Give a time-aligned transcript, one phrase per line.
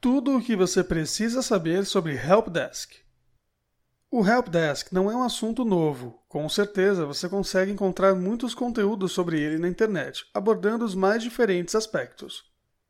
[0.00, 2.96] Tudo o que você precisa saber sobre Helpdesk.
[4.10, 6.22] O Helpdesk não é um assunto novo.
[6.28, 11.74] Com certeza você consegue encontrar muitos conteúdos sobre ele na internet, abordando os mais diferentes
[11.74, 12.44] aspectos.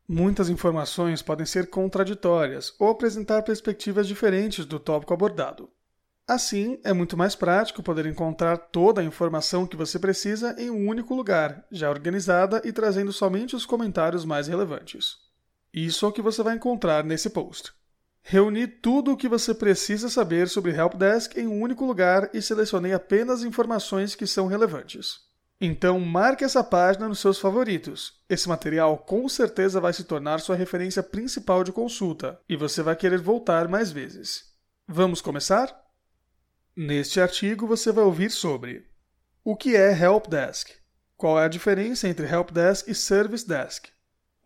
[0.06, 5.70] Muitas informações podem ser contraditórias ou apresentar perspectivas diferentes do tópico abordado.
[6.28, 10.88] Assim, é muito mais prático poder encontrar toda a informação que você precisa em um
[10.88, 15.25] único lugar, já organizada e trazendo somente os comentários mais relevantes.
[15.76, 17.70] Isso é o que você vai encontrar nesse post.
[18.22, 22.94] Reuni tudo o que você precisa saber sobre Helpdesk em um único lugar e selecionei
[22.94, 25.20] apenas informações que são relevantes.
[25.60, 28.14] Então, marque essa página nos seus favoritos.
[28.26, 32.96] Esse material com certeza vai se tornar sua referência principal de consulta e você vai
[32.96, 34.46] querer voltar mais vezes.
[34.88, 35.78] Vamos começar?
[36.74, 38.86] Neste artigo você vai ouvir sobre
[39.44, 40.70] o que é Helpdesk,
[41.18, 43.90] qual é a diferença entre Helpdesk e Service Desk,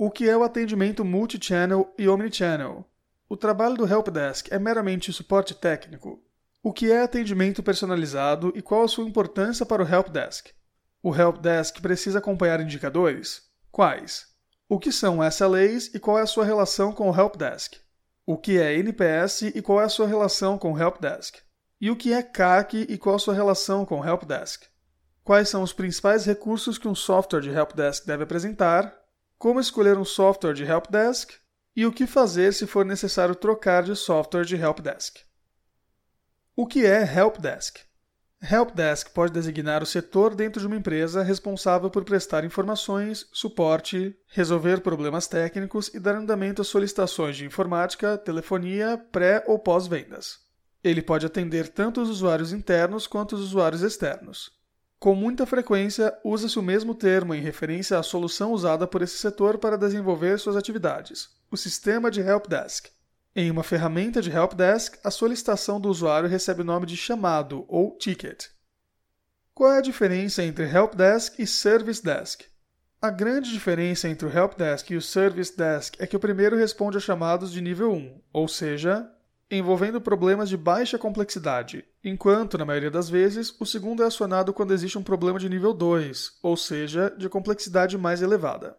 [0.03, 2.87] o que é o atendimento multi-channel e omnichannel?
[3.29, 6.25] O trabalho do Helpdesk é meramente suporte técnico?
[6.63, 10.53] O que é atendimento personalizado e qual a sua importância para o Helpdesk?
[11.03, 13.43] O Helpdesk precisa acompanhar indicadores?
[13.71, 14.29] Quais?
[14.71, 17.77] O que são SLAs e qual é a sua relação com o Helpdesk?
[18.25, 21.41] O que é NPS e qual é a sua relação com o Helpdesk?
[21.79, 24.63] E o que é CAC e qual a sua relação com o Helpdesk?
[25.23, 28.99] Quais são os principais recursos que um software de Helpdesk deve apresentar?
[29.41, 31.33] Como escolher um software de helpdesk
[31.75, 35.17] e o que fazer se for necessário trocar de software de helpdesk.
[36.55, 37.79] O que é helpdesk?
[38.43, 44.83] Helpdesk pode designar o setor dentro de uma empresa responsável por prestar informações, suporte, resolver
[44.83, 50.39] problemas técnicos e dar andamento a solicitações de informática, telefonia, pré ou pós-vendas.
[50.85, 54.60] Ele pode atender tanto os usuários internos quanto os usuários externos.
[55.01, 59.57] Com muita frequência, usa-se o mesmo termo em referência à solução usada por esse setor
[59.57, 62.89] para desenvolver suas atividades, o sistema de helpdesk.
[63.35, 67.97] Em uma ferramenta de helpdesk, a solicitação do usuário recebe o nome de chamado ou
[67.97, 68.49] ticket.
[69.55, 72.45] Qual é a diferença entre helpdesk e service desk?
[73.01, 76.99] A grande diferença entre o helpdesk e o service desk é que o primeiro responde
[76.99, 79.11] a chamados de nível 1, ou seja,
[79.51, 84.73] envolvendo problemas de baixa complexidade, enquanto, na maioria das vezes, o segundo é acionado quando
[84.73, 88.77] existe um problema de nível 2, ou seja, de complexidade mais elevada.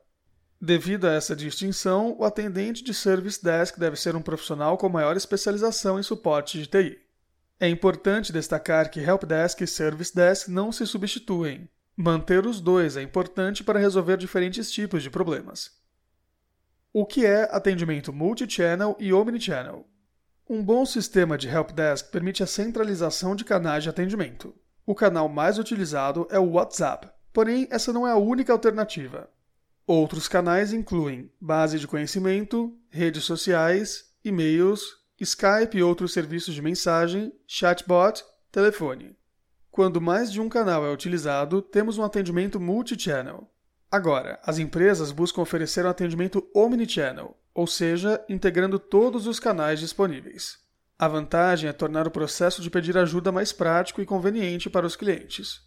[0.62, 5.18] Devido a essa distinção, o atendente de Service Desk deve ser um profissional com maior
[5.18, 7.00] especialização em suporte de TI.
[7.60, 11.68] É importante destacar que Helpdesk e Service Desk não se substituem.
[11.98, 15.72] Manter os dois é importante para resolver diferentes tipos de problemas.
[16.94, 19.91] O que é atendimento multi-channel e omnichannel?
[20.54, 24.54] Um bom sistema de helpdesk permite a centralização de canais de atendimento.
[24.86, 29.30] O canal mais utilizado é o WhatsApp, porém essa não é a única alternativa.
[29.88, 34.82] Outros canais incluem base de conhecimento, redes sociais, e-mails,
[35.22, 39.16] Skype e outros serviços de mensagem, chatbot, telefone.
[39.72, 43.50] Quando mais de um canal é utilizado, temos um atendimento multi-channel.
[43.90, 50.58] Agora, as empresas buscam oferecer um atendimento omnichannel, ou seja, integrando todos os canais disponíveis.
[50.98, 54.96] A vantagem é tornar o processo de pedir ajuda mais prático e conveniente para os
[54.96, 55.60] clientes.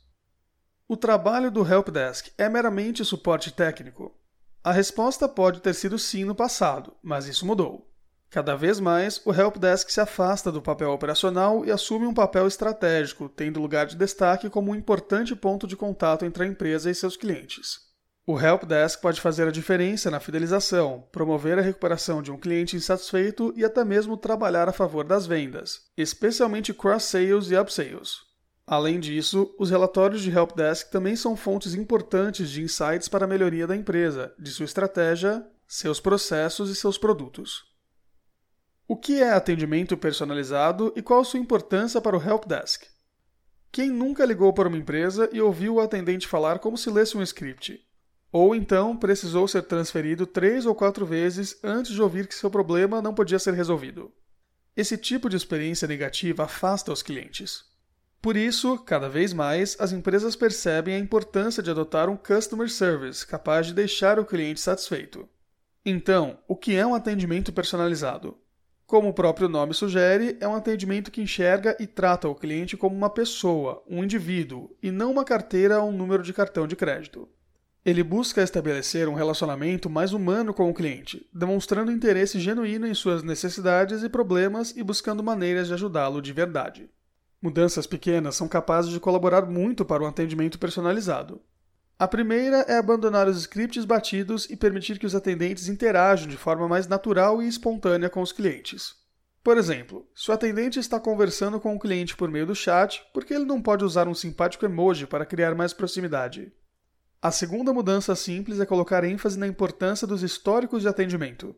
[0.87, 4.17] O trabalho do Helpdesk é meramente suporte técnico?
[4.63, 7.91] A resposta pode ter sido sim no passado, mas isso mudou.
[8.31, 13.29] Cada vez mais, o Helpdesk se afasta do papel operacional e assume um papel estratégico,
[13.29, 17.17] tendo lugar de destaque como um importante ponto de contato entre a empresa e seus
[17.17, 17.94] clientes.
[18.27, 23.53] O Helpdesk pode fazer a diferença na fidelização, promover a recuperação de um cliente insatisfeito
[23.55, 28.23] e até mesmo trabalhar a favor das vendas, especialmente cross-sales e upsales.
[28.67, 33.67] Além disso, os relatórios de Helpdesk também são fontes importantes de insights para a melhoria
[33.67, 37.63] da empresa, de sua estratégia, seus processos e seus produtos.
[38.89, 42.87] O que é atendimento personalizado e qual sua importância para o Helpdesk?
[43.71, 47.23] Quem nunca ligou para uma empresa e ouviu o atendente falar como se lesse um
[47.23, 47.85] script?
[48.37, 53.01] Ou então precisou ser transferido três ou quatro vezes antes de ouvir que seu problema
[53.01, 54.11] não podia ser resolvido.
[54.77, 57.63] Esse tipo de experiência negativa afasta os clientes.
[58.21, 63.25] Por isso, cada vez mais, as empresas percebem a importância de adotar um customer service
[63.25, 65.29] capaz de deixar o cliente satisfeito.
[65.87, 68.37] Então, o que é um atendimento personalizado?
[68.85, 72.97] Como o próprio nome sugere, é um atendimento que enxerga e trata o cliente como
[72.97, 77.29] uma pessoa, um indivíduo, e não uma carteira ou um número de cartão de crédito.
[77.85, 83.23] Ele busca estabelecer um relacionamento mais humano com o cliente, demonstrando interesse genuíno em suas
[83.23, 86.89] necessidades e problemas e buscando maneiras de ajudá-lo de verdade.
[87.43, 91.43] Mudanças pequenas são capazes de colaborar muito para o atendimento personalizado.
[91.99, 96.67] A primeira é abandonar os scripts batidos e permitir que os atendentes interajam de forma
[96.67, 98.95] mais natural e espontânea com os clientes.
[99.43, 103.27] Por exemplo, se o atendente está conversando com o cliente por meio do chat, por
[103.27, 106.51] que ele não pode usar um simpático emoji para criar mais proximidade?
[107.25, 111.57] A segunda mudança simples é colocar ênfase na importância dos históricos de atendimento.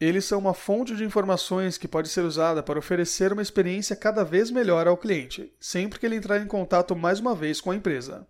[0.00, 4.24] Eles são uma fonte de informações que pode ser usada para oferecer uma experiência cada
[4.24, 7.76] vez melhor ao cliente, sempre que ele entrar em contato mais uma vez com a
[7.76, 8.26] empresa.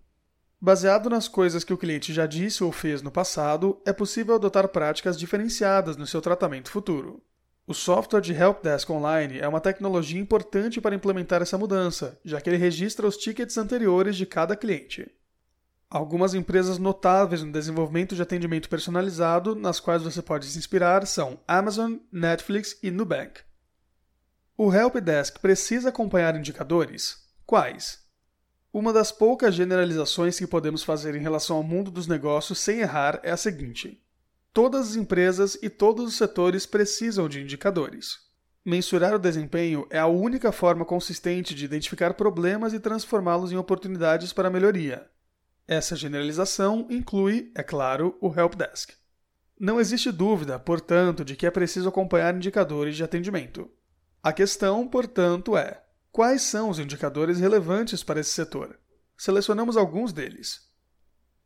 [0.60, 4.68] Baseado nas coisas que o cliente já disse ou fez no passado, é possível adotar
[4.68, 7.22] práticas diferenciadas no seu tratamento futuro.
[7.66, 12.50] O software de Helpdesk Online é uma tecnologia importante para implementar essa mudança, já que
[12.50, 15.10] ele registra os tickets anteriores de cada cliente.
[15.96, 21.40] Algumas empresas notáveis no desenvolvimento de atendimento personalizado, nas quais você pode se inspirar, são
[21.48, 23.40] Amazon, Netflix e Nubank.
[24.58, 27.16] O Helpdesk precisa acompanhar indicadores?
[27.46, 28.00] Quais?
[28.70, 33.18] Uma das poucas generalizações que podemos fazer em relação ao mundo dos negócios sem errar
[33.22, 33.98] é a seguinte:
[34.52, 38.18] todas as empresas e todos os setores precisam de indicadores.
[38.62, 44.30] Mensurar o desempenho é a única forma consistente de identificar problemas e transformá-los em oportunidades
[44.34, 45.08] para melhoria.
[45.66, 48.92] Essa generalização inclui, é claro, o Helpdesk.
[49.58, 53.70] Não existe dúvida, portanto, de que é preciso acompanhar indicadores de atendimento.
[54.22, 55.82] A questão, portanto, é:
[56.12, 58.78] Quais são os indicadores relevantes para esse setor?
[59.16, 60.70] Selecionamos alguns deles.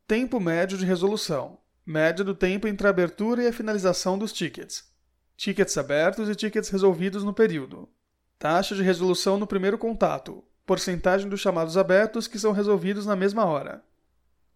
[0.07, 4.89] Tempo médio de resolução média do tempo entre a abertura e a finalização dos tickets.
[5.35, 7.89] Tickets abertos e tickets resolvidos no período.
[8.37, 10.43] Taxa de resolução no primeiro contato.
[10.65, 13.83] Porcentagem dos chamados abertos que são resolvidos na mesma hora.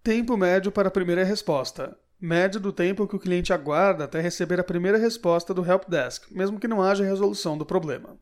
[0.06, 1.98] Tempo médio para a primeira resposta.
[2.22, 6.60] Média do tempo que o cliente aguarda até receber a primeira resposta do helpdesk, mesmo
[6.60, 8.16] que não haja resolução do problema.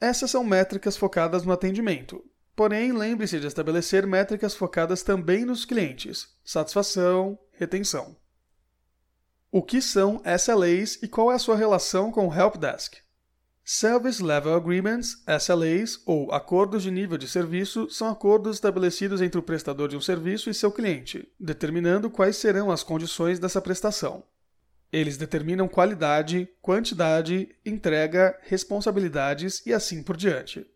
[0.00, 2.24] Essas são métricas focadas no atendimento.
[2.56, 8.16] Porém, lembre-se de estabelecer métricas focadas também nos clientes, satisfação, retenção.
[9.48, 12.96] O que são SLAs e qual é a sua relação com o Helpdesk?
[13.72, 19.42] Service Level Agreements, SLAs, ou Acordos de Nível de Serviço, são acordos estabelecidos entre o
[19.44, 24.24] prestador de um serviço e seu cliente, determinando quais serão as condições dessa prestação.
[24.92, 30.66] Eles determinam qualidade, quantidade, entrega, responsabilidades e assim por diante.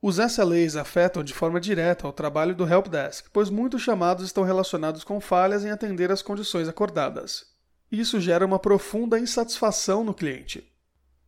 [0.00, 5.04] Os SLAs afetam de forma direta o trabalho do Helpdesk, pois muitos chamados estão relacionados
[5.04, 7.44] com falhas em atender às condições acordadas.
[7.92, 10.67] Isso gera uma profunda insatisfação no cliente.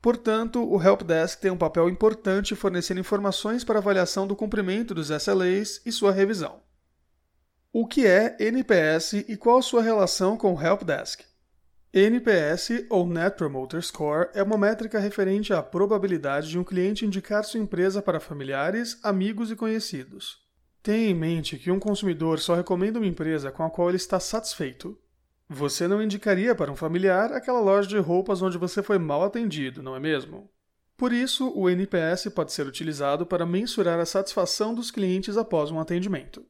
[0.00, 5.82] Portanto, o Helpdesk tem um papel importante fornecendo informações para avaliação do cumprimento dos SLAs
[5.84, 6.62] e sua revisão.
[7.72, 11.22] O que é NPS e qual sua relação com o Helpdesk?
[11.92, 17.44] NPS, ou Net Promoter Score, é uma métrica referente à probabilidade de um cliente indicar
[17.44, 20.38] sua empresa para familiares, amigos e conhecidos.
[20.82, 24.20] Tenha em mente que um consumidor só recomenda uma empresa com a qual ele está
[24.20, 24.96] satisfeito.
[25.52, 29.82] Você não indicaria para um familiar aquela loja de roupas onde você foi mal atendido,
[29.82, 30.48] não é mesmo?
[30.96, 35.80] Por isso, o NPS pode ser utilizado para mensurar a satisfação dos clientes após um
[35.80, 36.46] atendimento.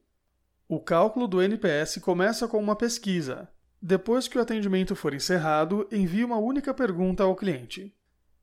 [0.69, 3.49] O cálculo do NPS começa com uma pesquisa,
[3.81, 7.91] depois que o atendimento for encerrado, envie uma única pergunta ao cliente.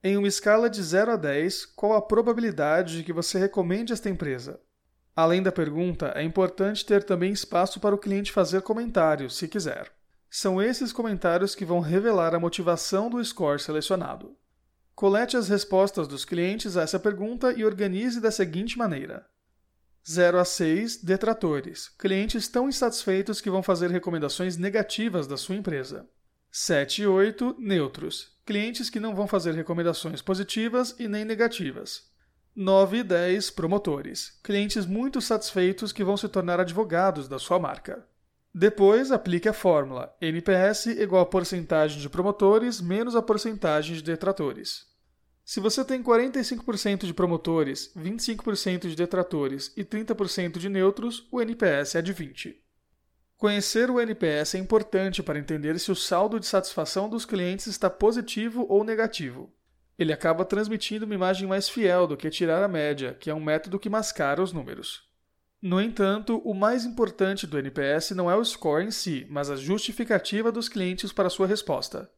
[0.02, 4.10] Em uma escala de 0 a 10, qual a probabilidade de que você recomende esta
[4.10, 4.60] empresa?
[5.14, 9.96] Além da pergunta, é importante ter também espaço para o cliente fazer comentários, se quiser.
[10.30, 14.36] São esses comentários que vão revelar a motivação do score selecionado.
[14.94, 19.26] Colete as respostas dos clientes a essa pergunta e organize da seguinte maneira:
[20.06, 21.88] 0 a 6, detratores.
[21.98, 26.08] Clientes tão insatisfeitos que vão fazer recomendações negativas da sua empresa.
[26.50, 28.36] 7 e 8, neutros.
[28.44, 32.10] Clientes que não vão fazer recomendações positivas e nem negativas.
[32.56, 34.40] 9 e 10, promotores.
[34.42, 38.04] Clientes muito satisfeitos que vão se tornar advogados da sua marca.
[38.60, 44.84] Depois, aplique a fórmula NPS igual a porcentagem de promotores menos a porcentagem de detratores.
[45.44, 51.94] Se você tem 45% de promotores, 25% de detratores e 30% de neutros, o NPS
[51.94, 52.60] é de 20.
[53.36, 57.88] Conhecer o NPS é importante para entender se o saldo de satisfação dos clientes está
[57.88, 59.54] positivo ou negativo.
[59.96, 63.40] Ele acaba transmitindo uma imagem mais fiel do que tirar a média, que é um
[63.40, 65.07] método que mascara os números.
[65.60, 69.56] No entanto, o mais importante do NPS não é o score em si, mas a
[69.56, 72.08] justificativa dos clientes para sua resposta.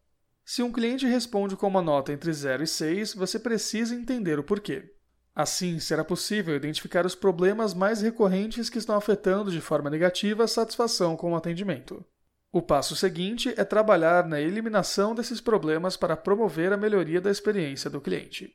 [0.45, 4.45] Se um cliente responde com uma nota entre 0 e 6, você precisa entender o
[4.45, 4.95] porquê.
[5.35, 10.49] Assim, será possível identificar os problemas mais recorrentes que estão afetando de forma negativa a
[10.49, 12.05] satisfação com o atendimento.
[12.53, 17.89] O passo seguinte é trabalhar na eliminação desses problemas para promover a melhoria da experiência
[17.89, 18.55] do cliente.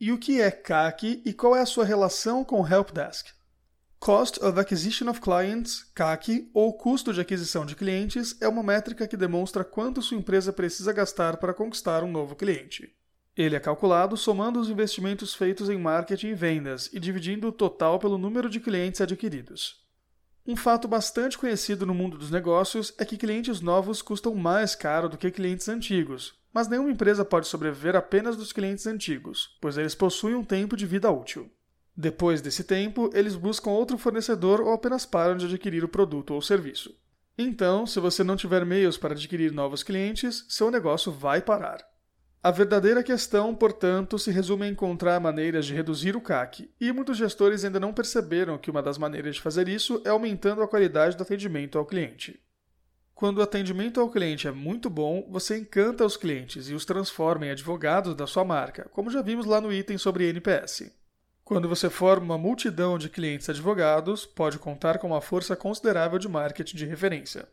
[0.00, 3.43] E o que é CAC e qual é a sua relação com o Helpdesk?
[4.04, 9.08] Cost of Acquisition of Clients, CAC, ou custo de aquisição de clientes, é uma métrica
[9.08, 12.94] que demonstra quanto sua empresa precisa gastar para conquistar um novo cliente.
[13.34, 17.98] Ele é calculado somando os investimentos feitos em marketing e vendas e dividindo o total
[17.98, 19.82] pelo número de clientes adquiridos.
[20.46, 25.08] Um fato bastante conhecido no mundo dos negócios é que clientes novos custam mais caro
[25.08, 29.94] do que clientes antigos, mas nenhuma empresa pode sobreviver apenas dos clientes antigos, pois eles
[29.94, 31.50] possuem um tempo de vida útil.
[31.96, 36.42] Depois desse tempo, eles buscam outro fornecedor ou apenas param de adquirir o produto ou
[36.42, 36.94] serviço.
[37.38, 41.84] Então, se você não tiver meios para adquirir novos clientes, seu negócio vai parar.
[42.42, 47.16] A verdadeira questão, portanto, se resume a encontrar maneiras de reduzir o CAC, e muitos
[47.16, 51.16] gestores ainda não perceberam que uma das maneiras de fazer isso é aumentando a qualidade
[51.16, 52.38] do atendimento ao cliente.
[53.14, 57.46] Quando o atendimento ao cliente é muito bom, você encanta os clientes e os transforma
[57.46, 60.92] em advogados da sua marca, como já vimos lá no item sobre NPS.
[61.44, 66.26] Quando você forma uma multidão de clientes advogados, pode contar com uma força considerável de
[66.26, 67.46] marketing de referência.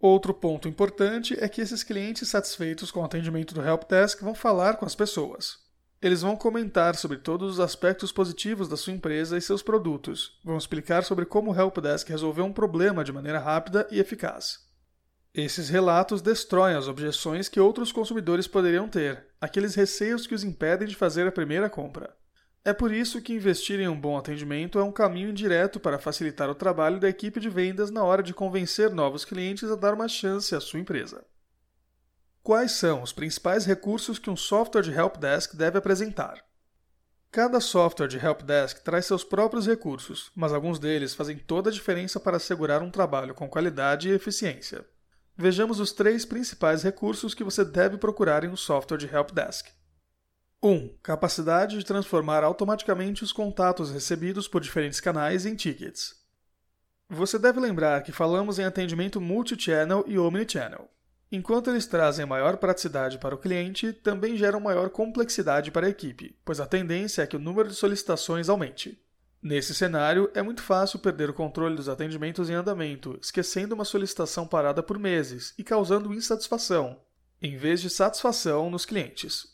[0.00, 4.78] Outro ponto importante é que esses clientes satisfeitos com o atendimento do Helpdesk vão falar
[4.78, 5.58] com as pessoas.
[6.00, 10.56] Eles vão comentar sobre todos os aspectos positivos da sua empresa e seus produtos, vão
[10.56, 14.58] explicar sobre como o Helpdesk resolveu um problema de maneira rápida e eficaz.
[15.34, 20.88] Esses relatos destroem as objeções que outros consumidores poderiam ter, aqueles receios que os impedem
[20.88, 22.21] de fazer a primeira compra.
[22.64, 26.48] É por isso que investir em um bom atendimento é um caminho indireto para facilitar
[26.48, 30.06] o trabalho da equipe de vendas na hora de convencer novos clientes a dar uma
[30.06, 31.24] chance à sua empresa.
[32.40, 36.44] Quais são os principais recursos que um software de helpdesk deve apresentar?
[37.32, 42.20] Cada software de helpdesk traz seus próprios recursos, mas alguns deles fazem toda a diferença
[42.20, 44.84] para assegurar um trabalho com qualidade e eficiência.
[45.36, 49.68] Vejamos os três principais recursos que você deve procurar em um software de helpdesk.
[50.64, 50.90] 1.
[51.02, 56.14] Capacidade de transformar automaticamente os contatos recebidos por diferentes canais em tickets.
[57.10, 60.88] Você deve lembrar que falamos em atendimento multi-channel e omnichannel.
[61.32, 66.38] Enquanto eles trazem maior praticidade para o cliente, também geram maior complexidade para a equipe,
[66.44, 69.02] pois a tendência é que o número de solicitações aumente.
[69.42, 74.46] Nesse cenário, é muito fácil perder o controle dos atendimentos em andamento, esquecendo uma solicitação
[74.46, 77.00] parada por meses e causando insatisfação,
[77.40, 79.51] em vez de satisfação nos clientes.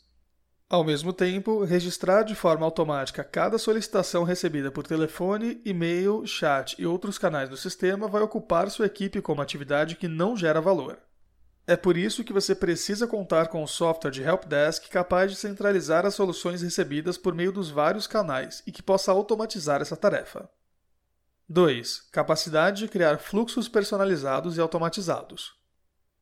[0.69, 6.85] Ao mesmo tempo, registrar de forma automática cada solicitação recebida por telefone, e-mail, chat e
[6.85, 10.99] outros canais do sistema vai ocupar sua equipe com uma atividade que não gera valor.
[11.65, 16.05] É por isso que você precisa contar com um software de helpdesk capaz de centralizar
[16.05, 20.47] as soluções recebidas por meio dos vários canais e que possa automatizar essa tarefa.
[21.47, 22.09] 2.
[22.11, 25.51] Capacidade de criar fluxos personalizados e automatizados.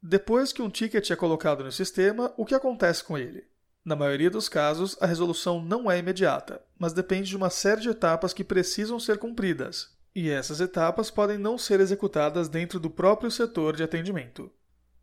[0.02, 3.46] Depois que um ticket é colocado no sistema, o que acontece com ele?
[3.88, 7.88] Na maioria dos casos, a resolução não é imediata, mas depende de uma série de
[7.88, 13.32] etapas que precisam ser cumpridas, e essas etapas podem não ser executadas dentro do próprio
[13.32, 14.52] setor de atendimento.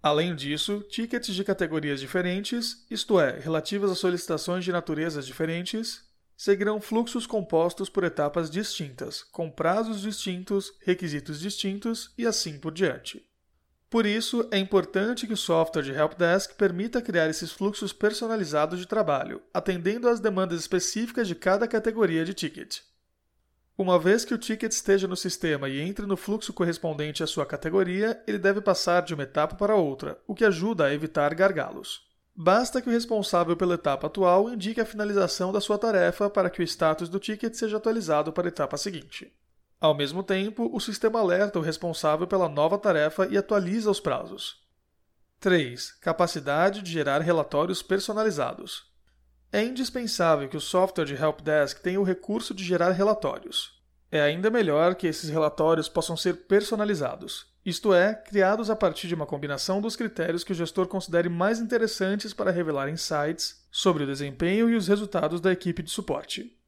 [0.03, 6.05] Além disso, tickets de categorias diferentes, isto é, relativas a solicitações de naturezas diferentes,
[6.37, 13.25] seguirão fluxos compostos por etapas distintas, com prazos distintos, requisitos distintos e assim por diante.
[13.95, 18.89] Por isso, é importante que o software de Helpdesk permita criar esses fluxos personalizados de
[18.89, 22.81] trabalho, atendendo às demandas específicas de cada categoria de ticket.
[23.79, 27.47] Uma vez que o ticket esteja no sistema e entre no fluxo correspondente à sua
[27.47, 32.03] categoria, ele deve passar de uma etapa para outra, o que ajuda a evitar gargalos.
[32.35, 36.61] Basta que o responsável pela etapa atual indique a finalização da sua tarefa para que
[36.61, 39.33] o status do ticket seja atualizado para a etapa seguinte.
[39.85, 44.65] Ao mesmo tempo, o sistema alerta o responsável pela nova tarefa e atualiza os prazos.
[45.41, 45.93] 3.
[46.01, 48.91] Capacidade de gerar relatórios personalizados.
[49.53, 53.79] É indispensável que o software de Helpdesk tenha o recurso de gerar relatórios.
[54.11, 59.15] É ainda melhor que esses relatórios possam ser personalizados, isto é, criados a partir de
[59.15, 64.07] uma combinação dos critérios que o gestor considere mais interessantes para revelar insights sobre o
[64.07, 66.59] desempenho e os resultados da equipe de suporte.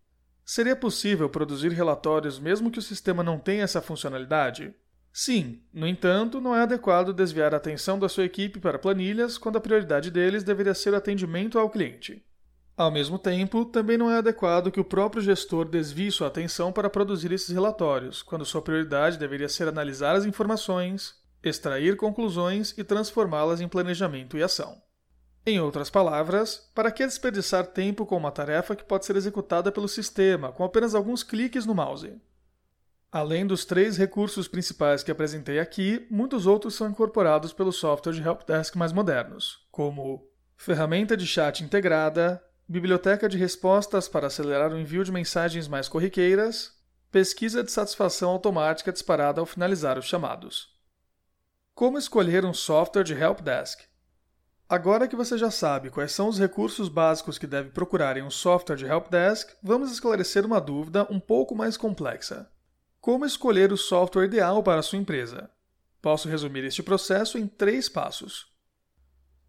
[0.48, 4.72] Seria possível produzir relatórios mesmo que o sistema não tenha essa funcionalidade?
[5.12, 9.56] Sim, no entanto, não é adequado desviar a atenção da sua equipe para planilhas quando
[9.56, 12.24] a prioridade deles deveria ser o atendimento ao cliente.
[12.76, 16.88] Ao mesmo tempo, também não é adequado que o próprio gestor desvie sua atenção para
[16.88, 23.60] produzir esses relatórios, quando sua prioridade deveria ser analisar as informações, extrair conclusões e transformá-las
[23.60, 24.80] em planejamento e ação.
[25.46, 29.86] Em outras palavras, para que desperdiçar tempo com uma tarefa que pode ser executada pelo
[29.86, 32.20] sistema com apenas alguns cliques no mouse?
[33.12, 38.22] Além dos três recursos principais que apresentei aqui, muitos outros são incorporados pelo software de
[38.22, 45.04] helpdesk mais modernos, como ferramenta de chat integrada, biblioteca de respostas para acelerar o envio
[45.04, 46.76] de mensagens mais corriqueiras,
[47.16, 50.68] Pesquisa de satisfação automática disparada ao finalizar os chamados.
[51.74, 53.84] Como escolher um software de helpdesk?
[54.68, 58.30] Agora que você já sabe quais são os recursos básicos que deve procurar em um
[58.30, 62.50] software de helpdesk, vamos esclarecer uma dúvida um pouco mais complexa.
[63.00, 65.48] Como escolher o software ideal para a sua empresa?
[66.02, 68.52] Posso resumir este processo em três passos.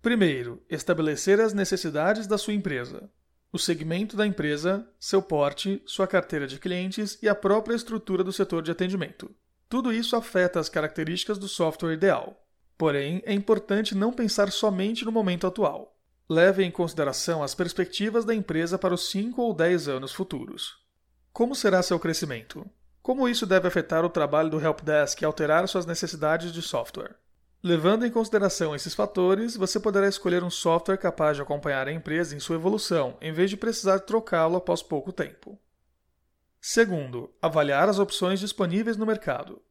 [0.03, 3.09] Primeiro, estabelecer as necessidades da sua empresa.
[3.51, 8.31] O segmento da empresa, seu porte, sua carteira de clientes e a própria estrutura do
[8.31, 9.35] setor de atendimento.
[9.67, 12.46] Tudo isso afeta as características do software ideal.
[12.77, 15.97] Porém, é importante não pensar somente no momento atual.
[16.29, 20.75] Leve em consideração as perspectivas da empresa para os 5 ou 10 anos futuros.
[21.33, 22.69] Como será seu crescimento?
[23.01, 27.15] Como isso deve afetar o trabalho do helpdesk e alterar suas necessidades de software?
[27.63, 32.35] Levando em consideração esses fatores, você poderá escolher um software capaz de acompanhar a empresa
[32.35, 35.57] em sua evolução, em vez de precisar trocá-lo após pouco tempo.
[36.61, 39.61] Segundo, avaliar as opções disponíveis no mercado.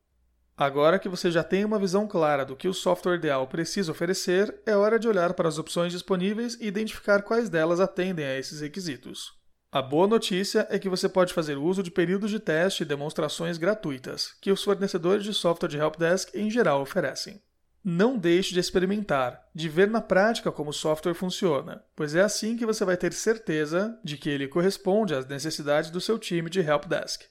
[0.59, 4.59] Agora que você já tem uma visão clara do que o software ideal precisa oferecer,
[4.65, 8.63] é hora de olhar para as opções disponíveis e identificar quais delas atendem a esses
[8.63, 9.35] requisitos.
[9.71, 13.59] A boa notícia é que você pode fazer uso de períodos de teste e demonstrações
[13.59, 17.43] gratuitas, que os fornecedores de software de helpdesk em geral oferecem.
[17.85, 22.57] Não deixe de experimentar, de ver na prática como o software funciona, pois é assim
[22.57, 26.61] que você vai ter certeza de que ele corresponde às necessidades do seu time de
[26.61, 27.25] helpdesk.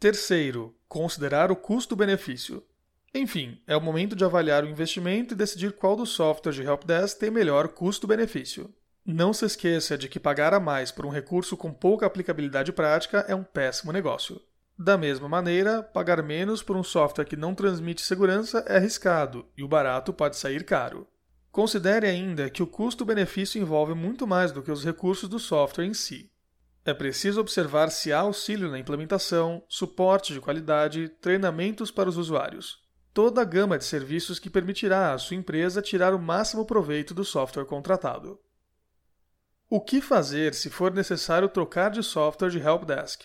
[0.00, 2.62] Terceiro, considerar o custo-benefício.
[3.12, 7.18] Enfim, é o momento de avaliar o investimento e decidir qual dos softwares de helpdesk
[7.18, 8.72] tem melhor custo-benefício.
[9.04, 13.24] Não se esqueça de que pagar a mais por um recurso com pouca aplicabilidade prática
[13.26, 14.40] é um péssimo negócio.
[14.78, 19.64] Da mesma maneira, pagar menos por um software que não transmite segurança é arriscado e
[19.64, 21.08] o barato pode sair caro.
[21.50, 25.94] Considere ainda que o custo-benefício envolve muito mais do que os recursos do software em
[25.94, 26.30] si.
[26.88, 32.82] É preciso observar se há auxílio na implementação, suporte de qualidade, treinamentos para os usuários.
[33.12, 37.26] Toda a gama de serviços que permitirá à sua empresa tirar o máximo proveito do
[37.26, 38.40] software contratado.
[39.68, 43.24] O que fazer se for necessário trocar de software de helpdesk?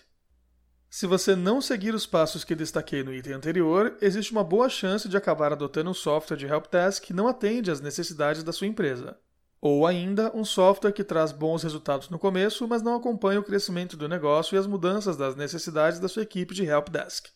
[0.90, 5.08] Se você não seguir os passos que destaquei no item anterior, existe uma boa chance
[5.08, 9.18] de acabar adotando um software de helpdesk que não atende às necessidades da sua empresa.
[9.66, 13.96] Ou ainda, um software que traz bons resultados no começo, mas não acompanha o crescimento
[13.96, 17.30] do negócio e as mudanças das necessidades da sua equipe de helpdesk.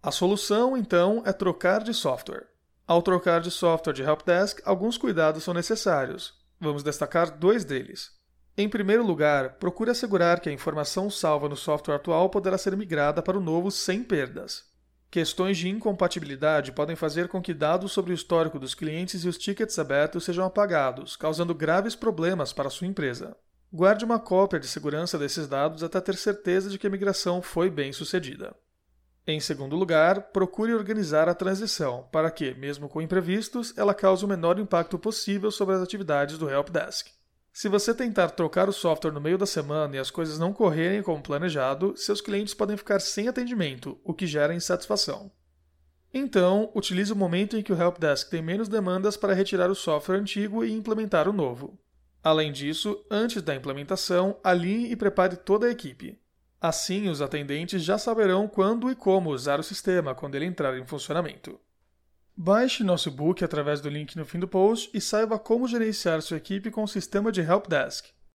[0.00, 2.46] A solução, então, é trocar de software.
[2.86, 6.34] Ao trocar de software de helpdesk, alguns cuidados são necessários.
[6.60, 8.12] Vamos destacar dois deles.
[8.56, 13.20] Em primeiro lugar, procure assegurar que a informação salva no software atual poderá ser migrada
[13.20, 14.71] para o novo sem perdas.
[15.12, 19.36] Questões de incompatibilidade podem fazer com que dados sobre o histórico dos clientes e os
[19.36, 23.36] tickets abertos sejam apagados, causando graves problemas para sua empresa.
[23.70, 27.68] Guarde uma cópia de segurança desses dados até ter certeza de que a migração foi
[27.68, 28.56] bem sucedida.
[29.26, 34.28] Em segundo lugar, procure organizar a transição para que, mesmo com imprevistos, ela cause o
[34.28, 37.08] menor impacto possível sobre as atividades do helpdesk.
[37.52, 41.02] Se você tentar trocar o software no meio da semana e as coisas não correrem
[41.02, 45.30] como planejado, seus clientes podem ficar sem atendimento, o que gera insatisfação.
[46.14, 50.16] Então, utilize o momento em que o helpdesk tem menos demandas para retirar o software
[50.16, 51.78] antigo e implementar o novo.
[52.24, 56.18] Além disso, antes da implementação, alinhe e prepare toda a equipe.
[56.60, 60.86] Assim, os atendentes já saberão quando e como usar o sistema quando ele entrar em
[60.86, 61.60] funcionamento.
[62.36, 66.38] Baixe nosso book através do link no fim do post e saiba como gerenciar sua
[66.38, 68.06] equipe com o sistema de Helpdesk.